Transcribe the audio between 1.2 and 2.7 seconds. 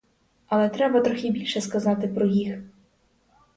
більше сказати про їх.